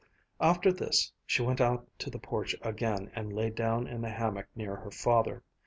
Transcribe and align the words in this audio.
After 0.39 0.73
this 0.73 1.11
she 1.27 1.43
went 1.43 1.61
out 1.61 1.87
to 1.99 2.09
the 2.09 2.17
porch 2.17 2.55
again 2.63 3.11
and 3.13 3.31
lay 3.31 3.51
down 3.51 3.85
in 3.85 4.01
the 4.01 4.09
hammock 4.09 4.47
near 4.55 4.75
her 4.77 4.89
father. 4.89 5.43